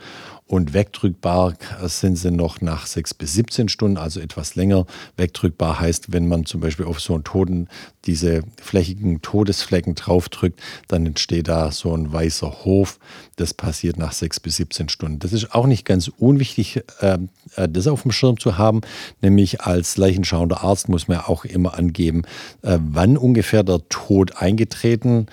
Und 0.50 0.74
wegdrückbar 0.74 1.54
sind 1.84 2.16
sie 2.16 2.32
noch 2.32 2.60
nach 2.60 2.88
sechs 2.88 3.14
bis 3.14 3.34
17 3.34 3.70
Stunden, 3.70 3.98
also 3.98 4.20
etwas 4.20 4.56
länger. 4.56 4.88
Wegdrückbar 5.16 5.80
heißt, 5.80 6.12
wenn 6.12 6.28
man 6.28 6.48
zum 6.48 6.60
Beispiel 6.60 6.88
auf 6.88 7.00
so 7.00 7.14
einen 7.14 7.24
Toten 7.24 7.68
diese 8.06 8.42
flächigen 8.60 9.22
Todesflecken 9.22 9.94
draufdrückt, 9.94 10.60
dann 10.88 11.06
entsteht 11.06 11.50
da 11.50 11.72
so 11.72 11.94
ein 11.96 12.12
weißer 12.12 12.66
Hof. 12.66 12.98
Das 13.36 13.54
passiert 13.54 14.00
nach 14.00 14.12
sechs 14.12 14.40
bis 14.40 14.56
17 14.56 14.90
Stunden. 14.90 15.20
Das 15.20 15.34
ist 15.34 15.54
auch 15.54 15.68
nicht 15.68 15.86
ganz 15.86 16.08
unwichtig, 16.08 16.82
äh, 17.00 17.20
das 17.56 17.86
auf 17.86 18.02
dem 18.02 18.12
Schirm 18.12 18.40
zu 18.40 18.58
haben. 18.58 18.82
Nämlich 19.22 19.62
als 19.62 19.98
leichenschauender 19.98 20.64
Arzt 20.64 20.90
muss 20.90 21.08
man 21.08 21.20
auch 21.20 21.46
immer 21.46 21.76
angeben, 21.76 22.24
äh, 22.64 22.80
wann 22.82 23.18
ungefähr 23.18 23.62
der 23.62 23.88
Tod 23.90 24.38
eingetreten 24.38 25.28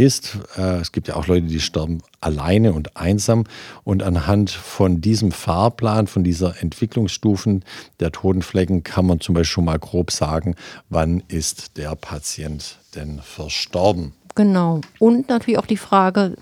ist. 0.00 0.38
Äh, 0.56 0.78
es 0.80 0.92
gibt 0.92 1.08
ja 1.08 1.16
auch 1.16 1.26
Leute, 1.26 1.46
die 1.46 1.60
sterben 1.60 2.02
alleine 2.20 2.72
und 2.72 2.96
einsam. 2.96 3.44
Und 3.84 4.02
anhand 4.02 4.50
von 4.50 5.00
diesem 5.00 5.30
Fahrplan, 5.32 6.06
von 6.06 6.24
dieser 6.24 6.60
Entwicklungsstufen 6.62 7.64
der 8.00 8.12
Totenflecken 8.12 8.82
kann 8.82 9.06
man 9.06 9.20
zum 9.20 9.34
Beispiel 9.34 9.52
schon 9.52 9.64
mal 9.66 9.78
grob 9.78 10.10
sagen, 10.10 10.56
wann 10.88 11.22
ist 11.28 11.76
der 11.76 11.94
Patient 11.94 12.78
denn 12.94 13.20
verstorben. 13.22 14.12
Genau. 14.34 14.80
Und 14.98 15.28
natürlich 15.28 15.58
auch 15.58 15.66
die 15.66 15.76
Frage, 15.76 16.36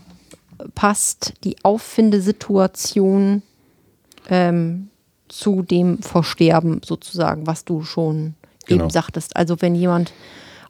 passt 0.74 1.34
die 1.44 1.56
Auffindesituation 1.62 3.42
ähm, 4.28 4.88
zu 5.28 5.62
dem 5.62 6.02
Versterben 6.02 6.80
sozusagen, 6.84 7.46
was 7.46 7.64
du 7.64 7.82
schon 7.82 8.34
Genau. 8.68 8.84
eben 8.84 8.90
sagtest. 8.90 9.36
Also 9.36 9.60
wenn 9.60 9.74
jemand 9.74 10.12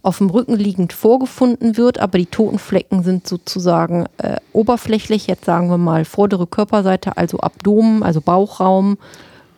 auf 0.09 0.19
dem 0.19 0.31
Rücken 0.31 0.57
liegend 0.57 0.93
vorgefunden 0.95 1.77
wird, 1.77 2.01
aber 2.01 2.19
die 2.19 2.27
Totenflecken 2.27 3.03
sind 3.03 3.29
sozusagen 3.29 4.07
äh, 4.17 4.37
oberflächlich, 4.55 5.27
jetzt 5.27 5.45
sagen 5.45 5.69
wir 5.69 5.77
mal 5.79 6.07
vordere 6.07 6.47
Körperseite, 6.47 7.17
also 7.19 7.39
Abdomen, 7.41 8.03
also 8.03 8.23
Bauchraum, 8.23 8.97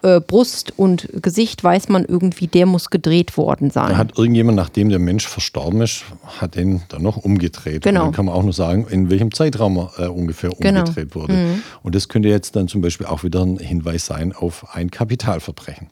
äh, 0.03 0.21
Brust 0.21 0.73
und 0.77 1.09
Gesicht, 1.23 1.63
weiß 1.63 1.89
man 1.89 2.05
irgendwie, 2.05 2.49
der 2.49 2.67
muss 2.67 2.91
gedreht 2.91 3.37
worden 3.37 3.71
sein. 3.71 3.91
Da 3.91 3.97
hat 3.97 4.19
irgendjemand, 4.19 4.57
nachdem 4.57 4.89
der 4.89 4.99
Mensch 4.99 5.29
verstorben 5.29 5.83
ist, 5.83 6.05
hat 6.41 6.57
den 6.57 6.83
dann 6.89 7.03
noch 7.03 7.19
umgedreht. 7.19 7.83
Genau. 7.83 8.01
Und 8.01 8.07
dann 8.07 8.13
kann 8.15 8.25
man 8.25 8.35
auch 8.35 8.43
nur 8.43 8.53
sagen, 8.53 8.87
in 8.91 9.09
welchem 9.09 9.33
Zeitraum 9.33 9.77
er 9.77 10.07
äh, 10.07 10.09
ungefähr 10.09 10.51
Genau. 10.59 10.81
umgedreht 10.81 11.15
wurde. 11.15 11.61
Und 11.85 11.95
das 11.95 12.09
könnte 12.09 12.29
jetzt 12.29 12.57
dann 12.57 12.67
zum 12.67 12.81
Beispiel 12.81 13.07
auch 13.07 13.23
wieder 13.23 13.43
ein 13.45 13.59
Hinweis 13.59 14.07
sein 14.07 14.33
auf 14.33 14.75
ein 14.75 14.91
Kapitalverbrechen. 14.91 15.91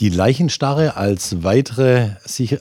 Die 0.00 0.08
Leichenstarre 0.08 0.96
als, 0.96 1.42
weitere, 1.42 2.12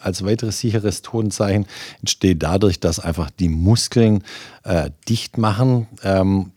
als 0.01 0.25
weiteres 0.25 0.60
sicheres 0.60 1.01
Todenzeichen 1.01 1.67
entsteht 2.01 2.43
dadurch, 2.43 2.81
dass 2.81 3.00
einfach 3.00 3.29
die 3.31 3.48
Muskeln 3.48 4.24
äh, 4.65 4.91
dicht 5.08 5.38
machen. 5.38 5.88
Ähm, 6.03 6.51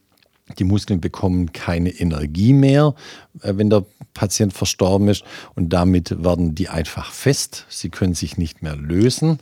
die 0.58 0.64
Muskeln 0.64 1.00
bekommen 1.00 1.52
keine 1.52 1.90
Energie 1.90 2.52
mehr, 2.52 2.94
äh, 3.42 3.52
wenn 3.56 3.70
der 3.70 3.84
Patient 4.12 4.52
verstorben 4.52 5.08
ist 5.08 5.22
und 5.54 5.72
damit 5.72 6.22
werden 6.22 6.56
die 6.56 6.68
einfach 6.68 7.12
fest. 7.12 7.64
Sie 7.68 7.88
können 7.88 8.14
sich 8.14 8.36
nicht 8.36 8.62
mehr 8.62 8.74
lösen 8.74 9.38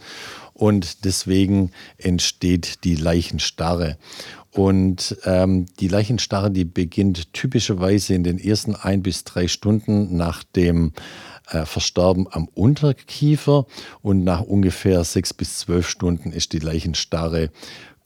und 0.53 1.07
deswegen 1.07 1.71
entsteht 1.97 2.85
die 2.85 2.97
Leichenstarre. 2.97 3.97
Und 4.53 5.17
ähm, 5.25 5.67
die 5.79 5.89
Leichenstarre, 5.89 6.51
die 6.51 6.65
beginnt 6.65 7.33
typischerweise 7.33 8.15
in 8.15 8.25
den 8.25 8.39
ersten 8.39 8.75
ein 8.75 9.03
bis 9.03 9.25
drei 9.25 9.49
Stunden 9.49 10.17
nach 10.17 10.43
dem 10.43 10.93
äh, 11.51 11.67
Versterben 11.67 12.27
am 12.31 12.49
Unterkiefer 12.55 13.67
und 14.03 14.25
nach 14.25 14.41
ungefähr 14.41 15.05
sechs 15.05 15.35
bis 15.35 15.59
zwölf 15.59 15.89
Stunden 15.89 16.33
ist 16.33 16.53
die 16.53 16.59
Leichenstarre 16.59 17.51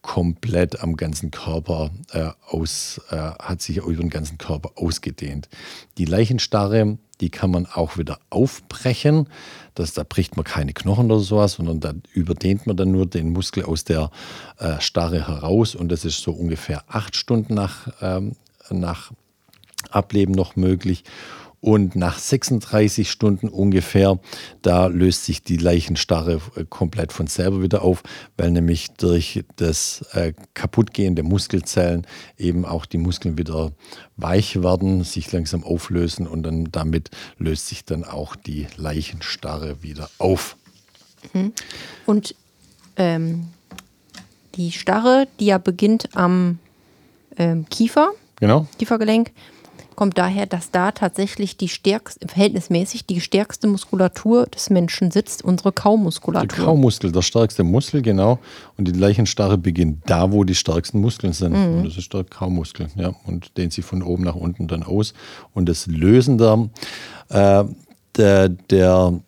komplett 0.05 0.81
am 0.81 0.97
ganzen 0.97 1.31
Körper 1.31 1.91
äh, 2.13 2.29
aus, 2.47 3.01
äh, 3.11 3.17
hat 3.17 3.63
sich 3.63 3.79
über 3.79 3.95
den 3.95 4.11
ganzen 4.11 4.37
Körper 4.37 4.73
ausgedehnt. 4.77 5.49
Die 5.97 6.05
Leichenstarre, 6.05 6.99
die 7.23 7.31
kann 7.31 7.51
man 7.51 7.65
auch 7.65 7.97
wieder 7.97 8.19
aufbrechen. 8.29 9.29
Das, 9.75 9.95
da 9.95 10.05
bricht 10.05 10.37
man 10.37 10.45
keine 10.45 10.75
Knochen 10.75 11.11
oder 11.11 11.21
sowas, 11.21 11.55
sondern 11.55 11.81
da 11.81 11.95
überdehnt 12.13 12.67
man 12.67 12.77
dann 12.77 12.93
nur 12.93 13.07
den 13.07 13.33
Muskel 13.33 13.65
aus 13.65 13.85
der 13.85 14.11
äh, 14.59 14.79
Starre 14.79 15.27
heraus 15.27 15.75
und 15.75 15.89
das 15.91 16.05
ist 16.05 16.21
so 16.21 16.33
ungefähr 16.33 16.85
acht 16.87 17.17
Stunden 17.17 17.55
nach, 17.55 17.89
ähm, 18.03 18.37
nach 18.71 19.11
Ableben 19.91 20.35
noch 20.35 20.55
möglich. 20.55 21.05
Und 21.65 21.97
nach 21.97 22.19
36 22.19 23.11
Stunden 23.11 23.49
ungefähr, 23.49 24.19
da 24.61 24.89
löst 24.89 25.25
sich 25.25 25.43
die 25.43 25.57
Leichenstarre 25.57 26.43
äh, 26.57 26.67
komplett 26.69 27.11
von 27.11 27.27
selber 27.27 27.63
wieder 27.63 27.81
auf, 27.81 28.03
weil 28.37 28.51
nämlich 28.51 28.91
durch 28.99 29.43
das 29.57 30.05
äh, 30.13 30.35
Kaputtgehen 30.53 31.15
der 31.15 31.25
Muskelzellen 31.25 32.07
eben 32.37 32.67
auch 32.67 32.85
die 32.85 32.99
Muskeln 32.99 33.39
wieder 33.39 33.73
weich 34.19 34.63
werden, 34.63 35.05
sich 35.05 35.33
langsam 35.33 35.65
auflösen 35.65 36.27
und 36.27 36.43
dann 36.43 36.71
damit 36.71 37.11
löst 37.39 37.69
sich 37.69 37.87
dann 37.87 38.05
auch 38.05 38.37
die 38.37 38.67
Leichenstarre 38.77 39.83
wieder 39.83 40.11
auf. 40.19 40.59
Und 42.05 42.35
ähm, 42.97 43.49
die 44.55 44.71
Starre, 44.71 45.29
die 45.41 45.47
ja 45.47 45.57
beginnt 45.57 46.15
am 46.15 46.59
ähm, 47.39 47.65
Kiefer, 47.71 48.13
Genau? 48.41 48.67
Kiefergelenk, 48.79 49.33
kommt 49.95 50.19
daher, 50.19 50.47
dass 50.47 50.71
da 50.71 50.93
tatsächlich 50.93 51.57
die 51.57 51.69
stärkste, 51.69 52.27
verhältnismäßig 52.29 53.07
die 53.07 53.21
stärkste 53.21 53.67
Muskulatur 53.67 54.47
des 54.47 54.71
Menschen 54.71 55.11
sitzt, 55.11 55.45
unsere 55.45 55.71
Der 55.71 55.83
Kaumuskulatur. 55.83 56.65
Kaumuskel, 56.65 57.13
der 57.13 57.23
stärkste 57.23 57.65
Muskel, 57.65 58.03
genau. 58.03 58.39
Und 58.77 58.89
die 58.89 58.93
Leichenstarre 58.93 59.59
beginnt 59.59 60.03
da, 60.07 60.33
wo 60.33 60.45
die 60.45 60.55
stärksten 60.55 61.01
Muskeln 61.01 61.33
sind. 61.33 61.53
Mhm. 61.53 61.79
Und 61.79 61.85
das 61.87 61.97
ist 61.97 62.13
der 62.13 62.25
Kaumuskel, 62.25 62.89
ja. 62.97 63.15
Und 63.27 63.57
dehnt 63.57 63.73
sich 63.73 63.85
von 63.85 64.03
oben 64.03 64.25
nach 64.25 64.37
unten 64.37 64.67
dann 64.67 64.83
aus. 64.83 65.15
Und 65.55 65.69
das 65.69 65.87
Lösen 65.87 66.39
der, 66.39 66.69
äh, 67.31 67.65
der, 68.17 68.49
der 68.49 69.21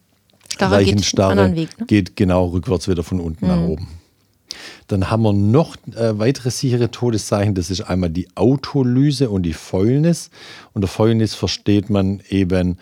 Starre 0.49 0.78
geht 0.78 0.87
Leichenstarre 0.87 1.54
Weg, 1.54 1.78
ne? 1.78 1.87
geht 1.87 2.16
genau 2.16 2.46
rückwärts 2.46 2.88
wieder 2.88 3.02
von 3.02 3.20
unten 3.20 3.46
nach 3.46 3.61
oben. 3.61 3.88
Dann 4.87 5.11
haben 5.11 5.23
wir 5.23 5.33
noch 5.33 5.76
äh, 5.95 6.19
weitere 6.19 6.50
sichere 6.50 6.90
Todeszeichen. 6.90 7.55
Das 7.55 7.71
ist 7.71 7.83
einmal 7.83 8.11
die 8.11 8.28
Autolyse 8.37 9.31
und 9.31 9.43
die 9.43 9.52
Fäulnis. 9.52 10.31
Unter 10.73 10.88
Fäulnis 10.88 11.35
versteht 11.35 11.90
man 11.90 12.21
eben, 12.28 12.78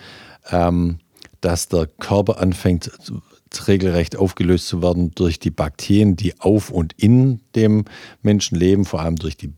ähm, 0.50 0.98
dass 1.40 1.68
der 1.68 1.86
Körper 1.86 2.40
anfängt, 2.40 2.90
regelrecht 3.68 4.16
aufgelöst 4.16 4.66
zu 4.66 4.82
werden 4.82 5.12
durch 5.14 5.38
die 5.38 5.50
Bakterien, 5.50 6.16
die 6.16 6.40
auf 6.40 6.70
und 6.70 6.92
in 6.94 7.40
dem 7.54 7.84
Menschen 8.22 8.58
leben, 8.58 8.84
vor 8.84 9.00
allem 9.00 9.16
durch 9.16 9.36
die 9.36 9.52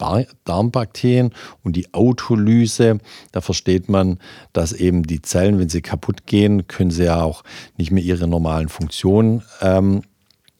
Darmbakterien. 0.44 1.32
Und 1.62 1.76
die 1.76 1.92
Autolyse, 1.94 2.98
da 3.32 3.40
versteht 3.40 3.88
man, 3.88 4.18
dass 4.52 4.72
eben 4.72 5.04
die 5.04 5.22
Zellen, 5.22 5.58
wenn 5.58 5.68
sie 5.68 5.80
kaputt 5.80 6.26
gehen, 6.26 6.66
können 6.66 6.90
sie 6.90 7.04
ja 7.04 7.22
auch 7.22 7.42
nicht 7.76 7.90
mehr 7.90 8.02
ihre 8.02 8.26
normalen 8.26 8.68
Funktionen 8.68 9.42
ähm, 9.60 10.02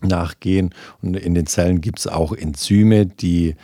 nachgehen. 0.03 0.75
Und 1.03 1.17
in 1.17 1.35
den 1.35 1.47
Zellen 1.47 1.81
gibt 1.81 2.01
es 2.01 2.07
auch 2.07 2.33
Enzyme, 2.33 3.07
die 3.07 3.57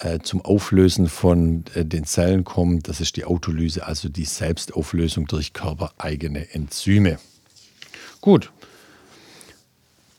äh, 0.00 0.20
zum 0.20 0.44
Auflösen 0.44 1.08
von 1.08 1.64
äh, 1.74 1.84
den 1.84 2.04
Zellen 2.04 2.44
kommen. 2.44 2.80
Das 2.82 3.00
ist 3.00 3.16
die 3.16 3.24
Autolyse, 3.24 3.86
also 3.86 4.08
die 4.08 4.24
Selbstauflösung 4.24 5.26
durch 5.26 5.52
körpereigene 5.52 6.52
Enzyme. 6.54 7.18
Gut. 8.20 8.52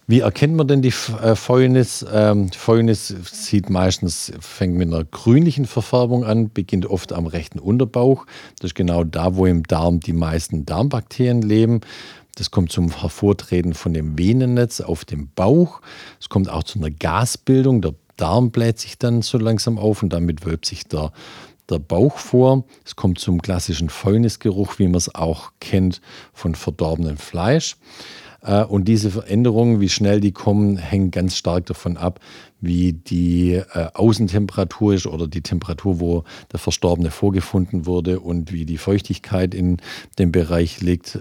Wie 0.10 0.22
erkennt 0.22 0.56
man 0.56 0.68
denn 0.68 0.82
die 0.82 0.94
äh, 1.22 1.36
Fäulnis? 1.36 2.04
Ähm, 2.12 2.52
Fäulnis 2.52 3.14
sieht 3.32 3.70
meistens, 3.70 4.34
fängt 4.40 4.76
mit 4.76 4.88
einer 4.88 5.04
grünlichen 5.04 5.66
Verfärbung 5.66 6.26
an, 6.26 6.50
beginnt 6.52 6.88
oft 6.88 7.14
am 7.14 7.28
rechten 7.28 7.60
Unterbauch. 7.60 8.26
Das 8.58 8.72
ist 8.72 8.76
genau 8.76 9.04
da, 9.04 9.36
wo 9.36 9.46
im 9.46 9.64
Darm 9.64 10.00
die 10.00 10.14
meisten 10.14 10.66
Darmbakterien 10.66 11.44
leben. 11.44 11.82
Das 12.40 12.52
kommt 12.52 12.72
zum 12.72 12.90
Hervortreten 13.02 13.74
von 13.74 13.94
dem 13.94 14.18
Venennetz 14.18 14.80
auf 14.80 15.04
dem 15.04 15.30
Bauch. 15.36 15.82
Es 16.22 16.30
kommt 16.30 16.50
auch 16.50 16.64
zu 16.64 16.80
einer 16.80 16.90
Gasbildung. 16.90 17.82
Der 17.82 17.96
Darm 18.16 18.52
bläht 18.52 18.80
sich 18.80 18.98
dann 18.98 19.22
so 19.22 19.38
langsam 19.38 19.78
auf 19.78 20.02
und 20.02 20.14
damit 20.14 20.46
wölbt 20.46 20.66
sich 20.66 20.86
der, 20.86 21.12
der 21.70 21.80
Bauch 21.80 22.18
vor. 22.18 22.64
Es 22.86 22.96
kommt 22.96 23.20
zum 23.20 23.42
klassischen 23.42 23.90
Fäulnisgeruch, 23.90 24.80
wie 24.80 24.88
man 24.88 24.96
es 24.96 25.14
auch 25.14 25.52
kennt 25.60 26.00
von 26.32 26.56
verdorbenem 26.56 27.18
Fleisch. 27.18 27.76
Äh, 28.42 28.64
und 28.64 28.88
diese 28.88 29.12
Veränderungen, 29.12 29.82
wie 29.82 29.90
schnell 29.90 30.22
die 30.22 30.32
kommen, 30.32 30.78
hängen 30.78 31.12
ganz 31.12 31.36
stark 31.36 31.66
davon 31.66 31.98
ab, 31.98 32.22
wie 32.62 32.94
die 32.94 33.56
äh, 33.56 33.90
Außentemperatur 33.94 34.94
ist 34.94 35.08
oder 35.08 35.28
die 35.28 35.42
Temperatur, 35.42 36.00
wo 36.00 36.24
der 36.54 36.60
Verstorbene 36.60 37.12
vorgefunden 37.12 37.86
wurde 37.86 38.22
und 38.22 38.54
wie 38.54 38.66
die 38.66 38.78
Feuchtigkeit 38.78 39.54
in 39.54 39.76
dem 40.18 40.32
Bereich 40.32 40.80
liegt. 40.80 41.20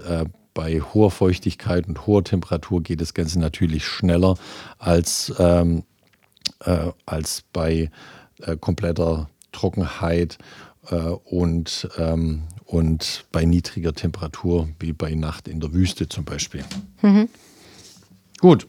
Bei 0.53 0.81
hoher 0.81 1.11
Feuchtigkeit 1.11 1.87
und 1.87 2.05
hoher 2.07 2.23
Temperatur 2.23 2.81
geht 2.83 3.01
das 3.01 3.13
Ganze 3.13 3.39
natürlich 3.39 3.85
schneller 3.85 4.35
als, 4.77 5.33
ähm, 5.39 5.83
äh, 6.61 6.91
als 7.05 7.43
bei 7.53 7.91
äh, 8.41 8.57
kompletter 8.57 9.29
Trockenheit 9.51 10.37
äh, 10.89 10.95
und, 10.95 11.89
ähm, 11.97 12.43
und 12.65 13.25
bei 13.31 13.45
niedriger 13.45 13.93
Temperatur, 13.93 14.69
wie 14.79 14.93
bei 14.93 15.13
Nacht 15.13 15.47
in 15.47 15.59
der 15.59 15.73
Wüste 15.73 16.09
zum 16.09 16.25
Beispiel. 16.25 16.63
Mhm. 17.01 17.29
Gut. 18.39 18.67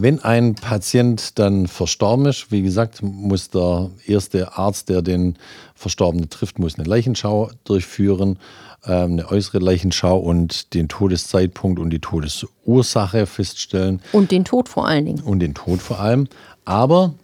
Wenn 0.00 0.20
ein 0.20 0.54
Patient 0.54 1.40
dann 1.40 1.66
verstorben 1.66 2.26
ist, 2.26 2.52
wie 2.52 2.62
gesagt, 2.62 3.02
muss 3.02 3.50
der 3.50 3.90
erste 4.06 4.56
Arzt, 4.56 4.88
der 4.90 5.02
den 5.02 5.36
Verstorbenen 5.74 6.30
trifft, 6.30 6.60
muss 6.60 6.78
eine 6.78 6.88
Leichenschau 6.88 7.50
durchführen, 7.64 8.38
ähm, 8.86 9.14
eine 9.14 9.28
äußere 9.28 9.58
Leichenschau 9.58 10.16
und 10.16 10.72
den 10.74 10.86
Todeszeitpunkt 10.86 11.80
und 11.80 11.90
die 11.90 11.98
Todesursache 11.98 13.26
feststellen. 13.26 14.00
Und 14.12 14.30
den 14.30 14.44
Tod 14.44 14.68
vor 14.68 14.86
allen 14.86 15.04
Dingen. 15.04 15.20
Und 15.20 15.40
den 15.40 15.54
Tod 15.54 15.82
vor 15.82 15.98
allem. 15.98 16.28
Aber 16.64 17.14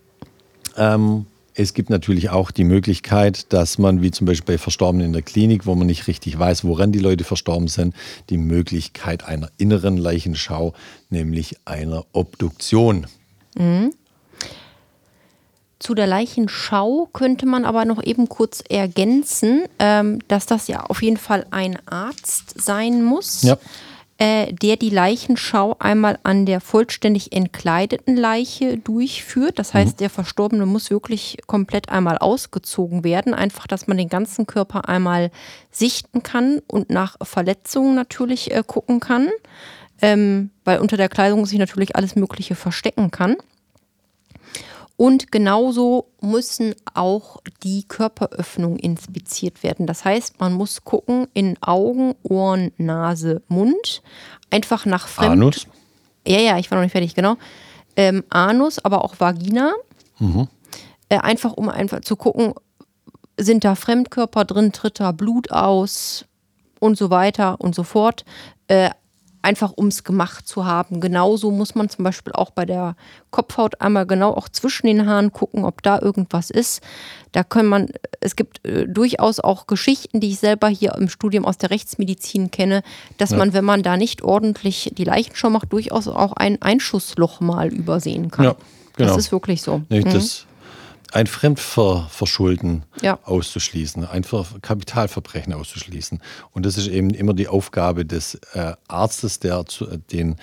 ähm, 0.76 1.26
es 1.54 1.73
gibt 1.73 1.88
natürlich 1.88 2.30
auch 2.30 2.50
die 2.50 2.64
Möglichkeit, 2.64 3.52
dass 3.52 3.78
man, 3.78 4.02
wie 4.02 4.11
zum 4.11 4.26
Beispiel 4.26 4.54
bei 4.54 4.58
Verstorbenen 4.58 5.06
in 5.06 5.12
der 5.12 5.23
Klinik, 5.23 5.66
wo 5.66 5.75
man 5.75 5.87
nicht 5.87 6.06
richtig 6.08 6.38
weiß, 6.38 6.64
woran 6.64 6.92
die 6.92 6.99
Leute 6.99 7.25
verstorben 7.25 7.68
sind, 7.68 7.94
die 8.30 8.38
Möglichkeit 8.38 9.25
einer 9.25 9.50
inneren 9.56 9.96
Leichenschau, 9.96 10.75
nämlich 11.11 11.56
einer 11.64 12.04
Obduktion. 12.12 13.06
Mhm. 13.56 13.92
Zu 15.78 15.94
der 15.94 16.06
Leichenschau 16.06 17.08
könnte 17.12 17.46
man 17.46 17.64
aber 17.64 17.84
noch 17.84 18.02
eben 18.02 18.28
kurz 18.28 18.62
ergänzen, 18.68 19.64
ähm, 19.78 20.20
dass 20.28 20.46
das 20.46 20.66
ja 20.66 20.80
auf 20.80 21.02
jeden 21.02 21.18
Fall 21.18 21.46
ein 21.50 21.78
Arzt 21.87 22.54
sein 22.61 23.04
muss. 23.04 23.42
Ja 23.42 23.58
äh, 24.18 24.52
der 24.52 24.76
die 24.76 24.90
Leichenschau 24.90 25.76
einmal 25.80 26.18
an 26.23 26.47
der 26.47 26.61
vollständig 26.61 27.33
entkleideten 27.33 28.16
Leiche 28.16 28.78
durchführt. 28.78 29.59
Das 29.59 29.75
heißt, 29.75 29.94
mhm. 29.94 29.99
der 29.99 30.11
Verstorbene 30.11 30.66
muss 30.66 30.90
wirklich 30.90 31.38
komplett 31.47 31.88
einmal 31.88 32.18
ausgezogen 32.18 33.02
werden, 33.02 33.35
einfach, 33.35 33.66
dass 33.66 33.87
man 33.88 33.97
den 33.97 34.09
ganzen 34.09 34.47
Körper 34.47 34.88
einmal 34.88 35.33
sichten 35.71 36.23
kann 36.23 36.61
und 36.68 36.90
nach 36.90 37.16
Verletzungen 37.23 37.97
natürlich 37.97 38.52
äh, 38.52 38.62
gucken 38.64 39.00
kann, 39.00 39.30
ähm, 40.00 40.50
weil 40.64 40.78
unter 40.78 40.97
der 40.97 41.09
Kleidung 41.09 41.44
sich 41.44 41.59
natürlich 41.59 41.97
alles 41.97 42.14
Mögliche 42.14 42.54
verstecken 42.54 43.11
kann. 43.11 43.37
Und 44.96 45.32
genauso 45.32 46.06
müssen 46.20 46.74
auch 46.94 47.40
die 47.64 47.82
Körperöffnungen 47.82 48.78
inspiziert 48.78 49.62
werden. 49.62 49.86
Das 49.86 50.04
heißt, 50.04 50.40
man 50.40 50.52
muss 50.52 50.84
gucken 50.84 51.26
in 51.34 51.60
Augen, 51.62 52.14
Ohren, 52.23 52.71
Nase, 52.76 53.42
Mund, 53.49 54.02
einfach 54.50 54.86
nach 54.86 55.08
Fremd. 55.08 55.32
Anus? 55.32 55.66
Ja, 56.26 56.38
ja, 56.38 56.58
ich 56.58 56.71
war 56.71 56.78
noch 56.78 56.84
nicht 56.84 56.92
fertig, 56.92 57.14
genau. 57.14 57.36
Ähm, 57.97 58.23
Anus, 58.30 58.78
aber 58.84 59.04
auch 59.04 59.19
Vagina. 59.19 59.73
Mhm. 60.21 60.49
Äh, 61.08 61.19
einfach 61.19 61.52
um 61.52 61.69
einfach 61.69 62.00
zu 62.00 62.14
gucken, 62.16 62.54
sind 63.36 63.64
da 63.64 63.75
Fremdkörper 63.75 64.45
drin, 64.45 64.73
tritt 64.73 65.00
da 65.00 65.10
Blut 65.10 65.50
aus 65.50 66.25
und 66.78 66.97
so 66.97 67.10
weiter 67.10 67.60
und 67.60 67.75
so 67.75 67.82
fort. 67.82 68.25
Äh, 68.69 68.90
einfach 69.45 69.73
um 69.76 69.89
es 69.89 70.04
gemacht 70.04 70.49
zu 70.49 70.65
haben. 70.65 71.00
Genauso 71.00 71.50
muss 71.50 71.75
man 71.75 71.89
zum 71.89 72.04
Beispiel 72.04 72.33
auch 72.33 72.50
bei 72.50 72.65
der 72.65 72.97
Kopfhaut 73.30 73.80
einmal 73.80 74.07
genau 74.07 74.33
auch 74.33 74.49
zwischen 74.49 74.87
den 74.87 75.07
Haaren 75.07 75.33
gucken, 75.33 75.65
ob 75.65 75.83
da 75.83 76.00
irgendwas 76.00 76.50
ist. 76.50 76.83
Da 77.33 77.45
kann 77.45 77.67
man, 77.67 77.89
es 78.21 78.37
gibt 78.37 78.67
äh, 78.67 78.87
durchaus 78.89 79.41
auch 79.41 79.67
Geschichten, 79.67 80.21
die 80.21 80.30
ich 80.30 80.39
selber 80.39 80.69
hier 80.69 80.95
im 80.95 81.09
Studium 81.09 81.45
aus 81.45 81.59
der 81.59 81.71
Rechtsmedizin 81.71 82.50
kenne, 82.50 82.83
dass 83.19 83.30
ja. 83.30 83.37
man, 83.37 83.52
wenn 83.52 83.65
man 83.65 83.83
da 83.83 83.97
nicht 83.97 84.23
ordentlich 84.23 84.93
die 84.97 85.04
Leichenschau 85.04 85.50
macht, 85.50 85.73
durchaus 85.73 86.09
auch 86.09 86.33
ein 86.33 86.61
Einschussloch 86.63 87.41
mal 87.41 87.73
übersehen 87.73 88.30
kann. 88.30 88.45
Ja, 88.47 88.57
genau. 88.97 89.09
Das 89.09 89.19
ist 89.19 89.33
wirklich 89.33 89.63
so. 89.63 89.83
Nicht, 89.89 90.07
mhm. 90.07 90.13
das 90.13 90.47
ein 91.14 91.28
Fremdverschulden 91.28 92.82
ja. 93.00 93.20
auszuschließen, 93.22 94.04
ein 94.04 94.24
Kapitalverbrechen 94.62 95.52
auszuschließen. 95.52 96.20
Und 96.50 96.66
das 96.66 96.76
ist 96.76 96.88
eben 96.88 97.10
immer 97.10 97.34
die 97.34 97.46
Aufgabe 97.46 98.04
des 98.04 98.34
äh, 98.52 98.72
Arztes, 98.88 99.38
der 99.38 99.64
zu, 99.66 99.88
äh, 99.88 99.98
den 100.10 100.36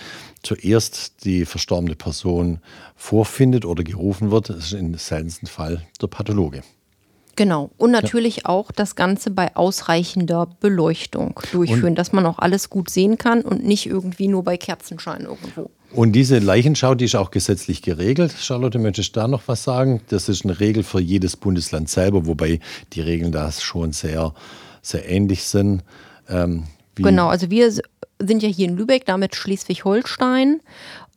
zuerst 0.44 1.26
die 1.26 1.46
verstorbene 1.46 1.96
Person 1.96 2.62
vorfindet 2.96 3.66
oder 3.66 3.84
gerufen 3.84 4.32
wird. 4.32 4.50
Das 4.50 4.58
ist 4.58 4.74
im 4.74 4.94
seltensten 4.96 5.50
Fall 5.50 5.86
der 6.02 6.08
Pathologe. 6.08 6.64
Genau. 7.36 7.70
Und 7.78 7.92
natürlich 7.92 8.38
ja. 8.38 8.46
auch 8.46 8.72
das 8.72 8.96
Ganze 8.96 9.30
bei 9.32 9.56
ausreichender 9.58 10.48
Beleuchtung 10.62 11.38
durchführen, 11.52 11.90
und 11.90 11.96
dass 11.96 12.14
man 12.14 12.26
auch 12.26 12.40
alles 12.40 12.70
gut 12.70 12.90
sehen 12.90 13.18
kann 13.18 13.42
und 13.42 13.66
nicht 13.66 13.88
irgendwie 13.88 14.30
nur 14.30 14.44
bei 14.44 14.56
Kerzenschein 14.56 15.24
irgendwo. 15.26 15.70
Und 15.94 16.14
diese 16.14 16.40
Leichenschau, 16.40 16.96
die 16.96 17.06
ist 17.06 17.16
auch 17.16 17.32
gesetzlich 17.32 17.82
geregelt. 17.82 18.34
Charlotte, 18.40 18.80
möchtest 18.80 19.16
du 19.16 19.20
da 19.20 19.28
noch 19.28 19.44
was 19.48 19.64
sagen? 19.64 20.02
Das 20.10 20.30
ist 20.30 20.46
eine 20.46 20.60
Regel 20.60 20.84
für 20.84 21.02
jedes 21.02 21.36
Bundesland 21.36 21.90
selber, 21.90 22.26
wobei 22.26 22.60
die 22.94 23.02
Regeln 23.02 23.32
da 23.32 23.52
schon 23.52 23.92
sehr, 23.92 24.34
sehr 24.82 25.10
ähnlich 25.10 25.44
sind. 25.44 25.84
Ähm, 26.30 26.64
genau, 26.96 27.28
also 27.28 27.50
wir 27.50 27.72
sind 27.72 28.44
ja 28.44 28.50
hier 28.50 28.70
in 28.70 28.78
Lübeck, 28.78 29.06
damit 29.06 29.36
Schleswig-Holstein. 29.36 30.62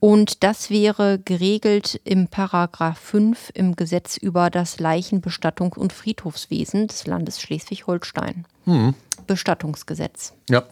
Und 0.01 0.43
das 0.43 0.71
wäre 0.71 1.19
geregelt 1.25 2.01
im 2.05 2.29
Paragraph 2.29 2.99
5 2.99 3.53
im 3.55 3.77
Gesetz 3.77 4.17
über 4.17 4.51
das 4.51 4.79
Leichenbestattung- 4.79 5.73
und 5.73 5.93
Friedhofswesen 5.93 6.89
des 6.89 7.07
Landes 7.07 7.41
Schleswig-Holstein. 7.41 8.45
Hm. 8.65 8.95
Bestattungsgesetz. 9.27 10.35
Ja, 10.51 10.65